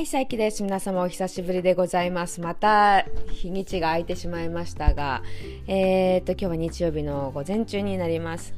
[0.00, 0.62] はい、佐伯です。
[0.62, 2.40] 皆様お久しぶりでございます。
[2.40, 5.22] また日にちが空いてしまいましたが、
[5.66, 8.54] えー、っと、今日は日曜日の午前中になります。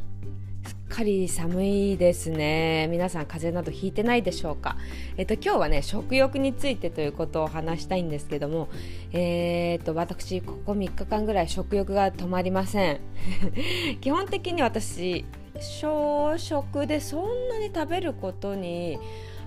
[0.64, 2.86] すっかり寒いですね。
[2.92, 4.76] 皆さん風邪などひいてないでしょうか？
[5.16, 8.68] えっと、今日はね、食欲についてということを話したいんですけども、
[9.10, 13.00] えー、っと、私、ここ3日間ぐらい食欲が止まりません。
[14.00, 15.24] 基本的に私、
[15.58, 19.00] 小食でそんなに食べることに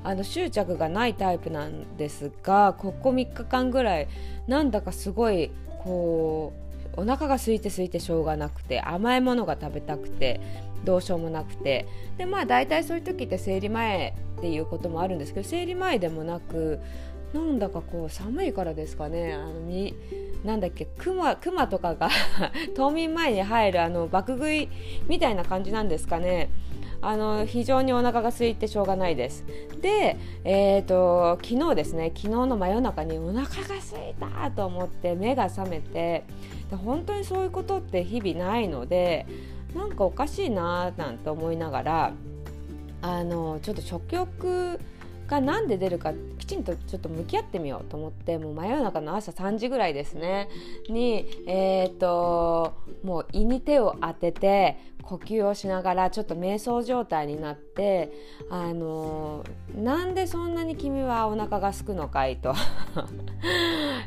[0.05, 4.07] あの執着がないタイプなんですがここ3日間ぐらい
[4.47, 5.51] なんだかすごい
[5.83, 6.53] こ
[6.95, 10.39] うお腹が空いて空いてしょうがなくて甘いものが食べたくて
[10.83, 11.87] どうしようもなくて。
[12.17, 16.79] でまあ大体そういう時って生理前っていうこともあるんですけど生理前でもなく
[17.33, 19.33] なんだかこう寒いからですかね。
[19.33, 19.93] あのみ
[20.45, 22.09] なんだっけクマクマとかが
[22.75, 24.69] 冬眠前に入るあの爆食い
[25.07, 26.49] みたいな感じなんですかね。
[27.07, 29.45] あの非常にお腹が空いてしょうがないです。
[29.79, 36.23] で、えーと、昨日ですね昨日の真夜中にお腹が空いたと思って目が覚めて
[36.71, 39.27] で本当にそういうことって日々ないので
[39.75, 42.13] なんかおかしいななんて思いながら
[43.01, 44.79] あのちょっと食欲
[45.27, 50.49] が何で出るかきちんとちょっと向き合ってみようと思ってもう真夜中の朝3時ぐらいですね。
[50.89, 52.73] にえっ、ー、と
[53.03, 58.11] もう胃に手を当てて呼吸をしながらちょっと瞑想状態になって
[58.49, 59.43] あの
[59.75, 62.53] なんでそんなに君はお腹がすくのかいと。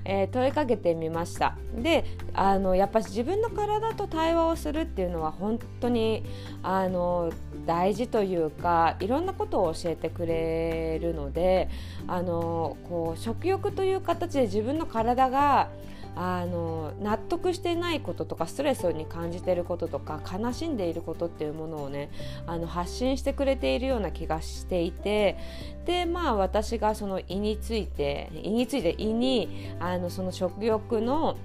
[0.05, 1.57] えー、問いかけてみました。
[1.77, 6.25] であのやっぱり自分の体と対話をするっていうのは本当に
[6.63, 7.31] あの
[7.69, 11.69] 大事というかいろんなことを教えてくれるので
[12.07, 15.69] あのこう食欲という形で自分の体が
[16.17, 22.11] あの納得してないこととかストレスに感じていることとか悲しんでいることっていうものをね
[22.47, 25.37] あの発信してくれているような気がしていて
[25.85, 31.37] でまあ私がその胃について胃について胃にあのその食欲の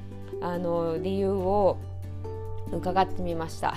[0.42, 1.78] あの理由を
[2.78, 3.74] 伺ってみました。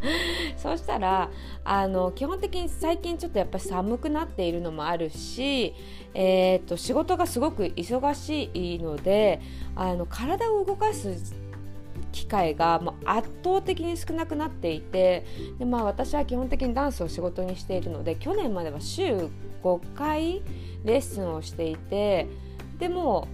[0.56, 1.30] そうしたら
[1.64, 5.74] あの基本的に最近ちょっとやっぱり寒くなっているのもあるし、
[6.14, 9.40] えーと、仕事がすごく忙しいので
[9.76, 11.34] あの体を動かす
[12.12, 15.24] 機会がもう圧倒的に少なくなっていて
[15.58, 19.28] で、まあ、私は基本的にダンスを仕事にしているので去年までは週
[19.62, 20.42] 5回
[20.84, 22.26] レッスンをしていて
[22.78, 23.28] でも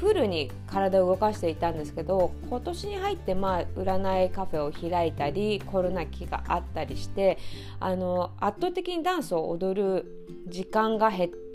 [0.00, 7.36] フルに体を動かしていたんですけど今年に入ってまあ占いカフェを開いたりコロナ期があったりして
[7.80, 11.49] あの圧倒的にダンスを踊る時間が減って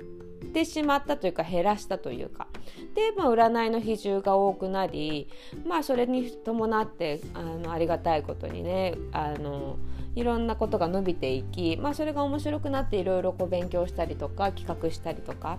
[0.56, 2.48] てしまったというか減らしたというか
[2.96, 5.28] で、まあ、占いの比重が多くなり、
[5.68, 9.78] まあ、それに伴ってあのありがたいことにねあの
[10.16, 15.58] いろんなことが伸びていき、まあ、それが面白くなっていろいろこう勉強したりとか企画したりとか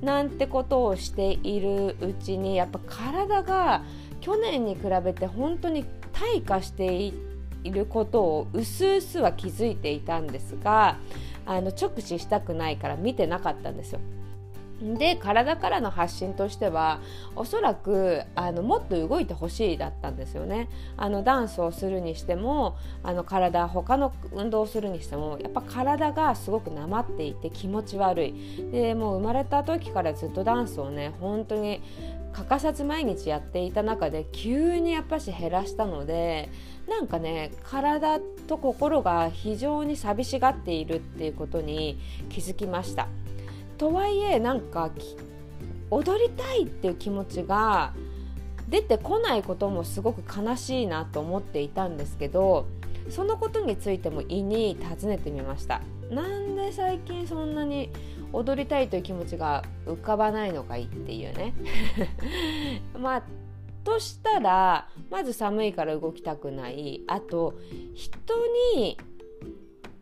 [0.00, 3.82] なんてことをしているうちにやっぱ体が
[4.20, 7.12] 去年に比べて本当に退化してい
[7.64, 10.98] ることをうすうすは気づいていたんですが
[11.46, 14.00] あの直視したくないから見てなかったんですよ。
[14.80, 17.00] で体からの発信としては
[17.34, 28.34] おそらくあのもっと動いてほしいだったんですよねあのダンスをするにしてもあの体他の運動をするにしてもやっぱ体がすごくなまっていて気持ち悪い
[28.70, 31.82] でもう生まれた時からずっとダンスをね本当に
[32.34, 36.50] 欠かさず毎日やっていた中で急にやっぱし減らしたので
[36.86, 41.98] なんかね体と心が非常に寂しがっているっていうことに
[42.28, 43.08] 気づきました。
[43.78, 44.90] とはいえなんか
[45.90, 47.92] 踊りたいっていう気持ちが
[48.68, 52.66] 出てこないこともすごく悲しいなと思っていたんですけど
[53.10, 55.80] そのことについても胃に尋ねてみました。
[56.10, 57.90] なんで最近そんなに
[58.32, 61.54] 踊りたいという気持ちが浮かばないのかいっていうね。
[62.98, 63.22] まあ
[63.84, 67.02] としたらまず寒いから動きたくない。
[67.06, 67.54] あと
[67.94, 68.18] 人
[68.74, 68.98] に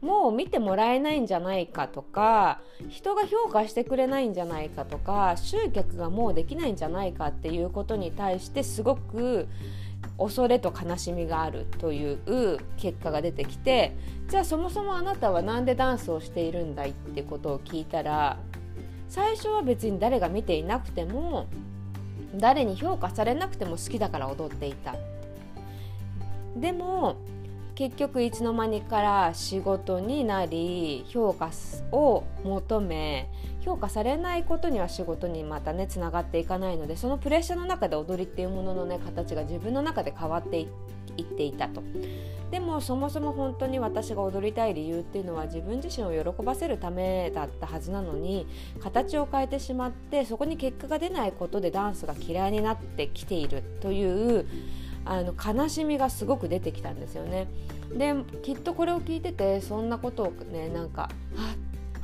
[0.04, 9.48] もう見てもらえないんじゃないかとか人が評価してくれないんじゃないかとか集客がもうできないんじゃないかっていうことに対してすごく
[10.18, 13.96] 恐れと悲しみがあるという結果が出てきて
[14.28, 18.36] じゃあそもそもあなたは何でダンスをしているんだいってことを聞いたら
[19.08, 21.46] 最初は別に誰が見ていなくても
[22.36, 24.96] 誰に評価されなくても好きだから踊っていた。
[26.56, 27.16] でも
[27.74, 31.50] 結局いつの間にから仕事になり評価
[31.90, 33.28] を求め
[33.62, 40.68] 評価されないことには仕事にまたねつながっていかないのでそのプレッシャーの中で踊りっていうもののね形が自分の中で変わってい
[41.22, 41.82] っていたと。
[42.50, 48.46] でもそもそも本当に私が踊りたい理由っていうのは自分自身を喜ばせるためだったはずなのに
[48.80, 54.46] 形を変えてしまってそこに結果が出ないことでダンスが嫌いになってきているという
[55.04, 57.46] あの悲しみがすごく出てきたんですよね。
[57.92, 61.54] できっとこれを聞いててそんなことをねなんかは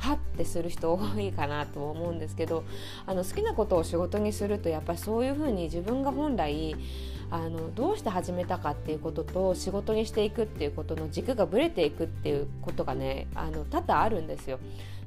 [0.01, 2.63] はってする人多いかなと思うんですけど
[3.05, 6.75] あの好きなことを仕事にするとやっぱりそういうふうに自分が本来
[7.29, 14.59] あのどうして始めたかっていうことと仕事にしていくっていうことの軸がぶれていくっていうことがねあの多々あるんですよ。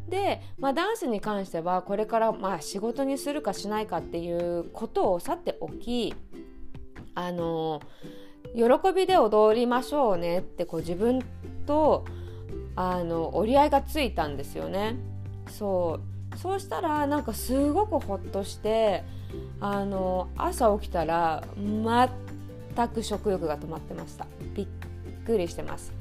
[0.08, 6.14] で、まあ、ダンスに関してはこれからまあ仕事にするかしないかっていうことをさておき
[7.14, 7.80] あの
[8.54, 8.62] 喜
[8.94, 11.22] びで踊りましょうねってこう自分
[11.66, 12.04] と
[12.76, 14.96] あの折り合いがついたんですよね。
[15.48, 16.00] そ
[16.32, 16.36] う。
[16.36, 19.04] そうしたらなんかすごくほっとして
[19.60, 24.26] あの朝起きたら全く食欲が止まってました。
[24.54, 24.66] びっ
[25.24, 25.92] くりしてます。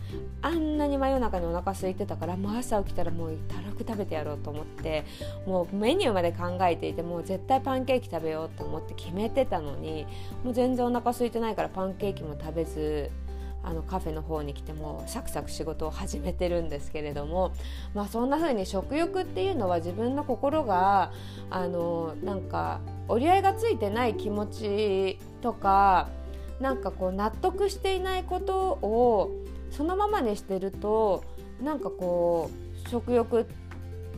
[0.42, 5.06] あんなに真夜中にお腹空いてたからもう朝起きたらもうたらく食べてやろうと思って
[5.46, 10.06] もうメニューまで考えていてもう絶対パンケーキ食べようと思って決めてたのに
[10.44, 13.12] もう全然お腹空いてないからパンケーキも食べず
[13.64, 17.54] あのカフェの方に来てもサクサク仕事を始めてるんですけれども、
[17.94, 21.14] まあ、そんな風に食欲っていうのは自分の心が
[21.50, 26.10] あのなんか折り合いがついてない気持ちとか
[26.60, 29.32] なんかこう納得していないことを
[29.76, 31.24] そのままにしてると
[31.62, 32.50] なんかこ
[32.86, 33.46] う食欲っ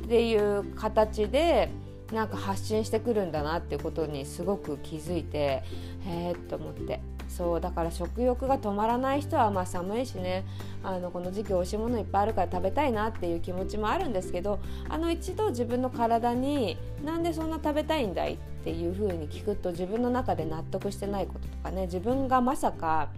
[0.07, 1.69] ていう形で
[2.13, 5.63] なんか発信してくるんだなっていうことにすごく気づいてへ
[6.05, 6.99] えと思って。
[7.27, 10.45] そうだから食欲が止まらない人はまあ寒いしね
[10.83, 23.09] あのこの時期美味しいものいっぱいあるから食べたいなっていう気持ちもあるんですけどあの一度自分の体になんでそんな食べたいんだいっていうふうに聞くと自分の中で納得してないこととかね自分がまさか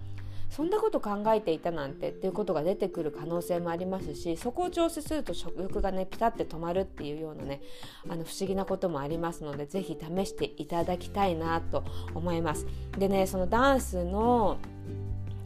[0.50, 7.62] そんなこと考えていたなんてっていうことが出てくる可能性もありますしそこを調整すると食欲がねピタッて止まるっていうようなね
[8.08, 11.84] あの不思議なこともありますので是非試していただきたいなと
[12.14, 12.66] 思います。
[12.98, 14.58] でねそのダンスの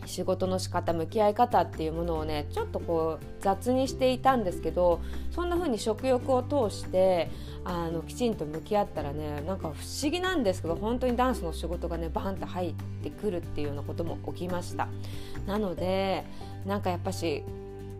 [0.05, 5.01] 仕事の仕方向き合い方っていうものをねちょっとこう雑にしていたんですけど
[5.31, 7.29] そんな風に食欲を通して
[7.63, 14.87] あのきちんと向き合ったらねなんか不思議なんですけど本当にダンスの仕事がねバンと入ってくるっていうようなことも起きました。
[15.45, 16.25] なので
[16.65, 17.43] なんかやっぱし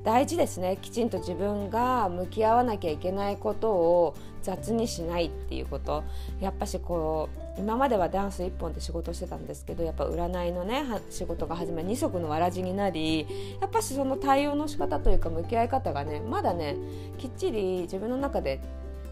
[0.03, 6.03] 大事ですねきちんと自分が向き合わなきゃいけないことを雑にしないっていうこと
[6.39, 13.27] やっぱしこう今まではダンス1本で仕事してたんですけどやっぱ占いのね仕事が始まり二足のわらじになり
[13.61, 16.75] やっぱしその対応の仕方というか向き合い方がねまだね
[17.19, 18.59] きっちり自分の中で、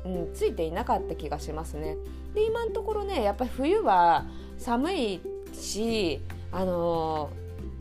[0.06, 1.98] うん、ついていなかった気がしますね。
[2.34, 4.26] で今のところねやっぱり冬は
[4.58, 5.22] 寒い
[5.54, 6.22] し
[6.52, 7.30] あの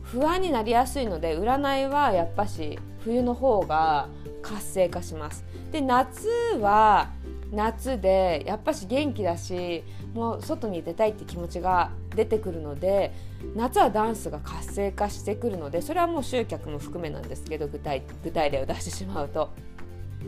[0.03, 4.09] 不安になりやすいので占いはやっぱし冬の方が
[4.41, 5.45] 活性化します。
[5.71, 6.27] で夏
[6.59, 7.09] は
[7.51, 13.11] 夏でやっぱし元気だしもう外に出たいって気持ちが出てくるので
[13.55, 19.49] 夏はダンスが活性化してくるのでそれはもう集客も含めなんですけど具体具体例を出してしまうと。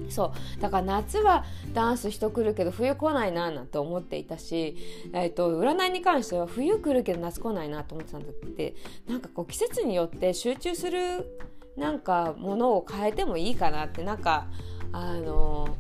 [0.09, 0.61] そう。
[0.61, 1.43] だから夏は
[1.73, 4.77] ダンス人来るけど冬来ないななんて思っていたし、
[5.13, 8.75] えーと、占いに関しては冬来るけど夏来ないなと思ってたんだって。
[9.07, 11.25] なんかこう季節によって集中する
[11.77, 14.47] なんかものを変えてもいいかなってなんか
[14.91, 15.77] あの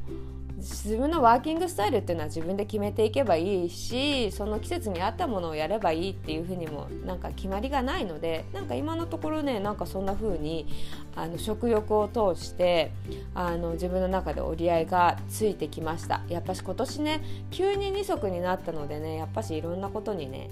[0.61, 10.67] 自分のワーキングスタイルっていうのは自分で決めていけばいいしその季節に合ったものをやればいいっていうふうにもなんか決まりがないのでなんか今のところねなんかそんな風に
[11.15, 12.91] あに食欲を通して
[13.33, 16.21] あの自分の中で折り合いがついてきました。
[16.29, 20.49] やっぱし今年ね急に二足になったのでねやっぱしいろんなことにね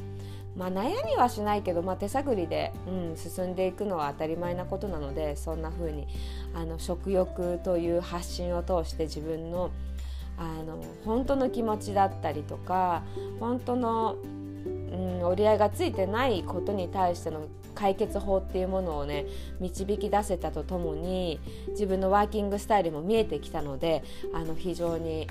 [0.59, 6.05] まあ、悩みはしないけど、まあ、手探りで、うん、進んでいくのは当たり前なことなのでそんな風に
[6.53, 9.71] あに食欲という発信を通して自分の
[10.37, 13.03] あの本当の気持ちだったりとか
[13.39, 14.15] 本当の、
[14.99, 19.25] うん、折り合いがついてないことに対しての解決法っていうものをね
[19.61, 21.39] 導き出せたとともに
[21.69, 24.03] 自分のワーキングスタイルも見えてきたので
[24.33, 25.27] あの非常に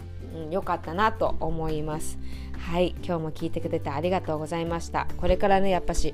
[0.50, 2.18] 良、うん、かったなと思います。
[2.58, 6.12] はい今日も聞いてくれてありがとうございましたこれからねやっぱし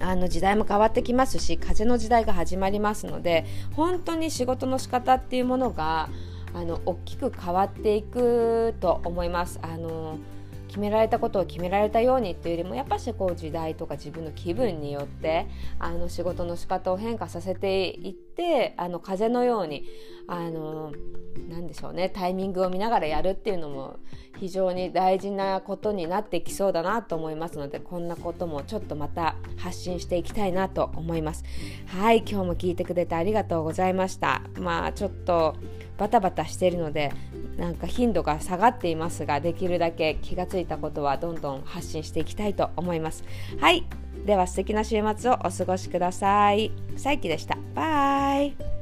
[0.00, 6.08] あの時代も変わってきますし風の時代が始まりますので本当に仕事の仕方っていうものが
[6.52, 9.58] あの大きく変わっていくと思います。
[9.62, 10.18] あの
[10.76, 15.46] 決められたことを決められたようにっていうよりもやっぱしこう時代とか自分の気分によって
[15.78, 19.86] あの仕事の仕方を変化させていってあの風のように
[20.28, 20.92] あの
[21.48, 24.00] なんでしょうねタイミングを見ながらやるっていうのも
[24.38, 31.42] 非常に大事なことになってきそうだなと思いますのでこんなこともちょっとまた発信していきたいなと思います。
[31.86, 34.42] はい今日も聞いてくれてありがとうございました。
[34.60, 35.56] まあちょっと
[35.96, 37.12] バタバタしているので
[37.56, 43.24] なんか頻度が下がっていますができるだけ気がついたことはどんどん発信していきたいと思います
[43.58, 43.86] はい
[44.26, 46.72] では素敵な週末をお過ごしください。
[46.96, 47.56] さいきでした。
[47.74, 48.75] バイ